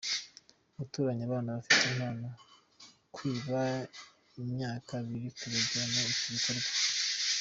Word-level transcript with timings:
Gutoranya 0.77 1.23
abana 1.25 1.55
bafite 1.57 1.83
impano: 1.91 2.27
Kwiba 3.13 3.61
imyaka 4.41 4.93
biri 5.07 5.29
kubangamira 5.37 6.07
iki 6.13 6.29
gikorwa. 6.35 6.69